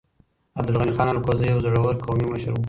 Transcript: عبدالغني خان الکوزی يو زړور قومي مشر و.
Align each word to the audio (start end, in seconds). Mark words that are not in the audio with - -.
عبدالغني 0.59 0.91
خان 0.97 1.07
الکوزی 1.15 1.45
يو 1.53 1.63
زړور 1.65 1.93
قومي 2.05 2.25
مشر 2.33 2.51
و. 2.53 2.59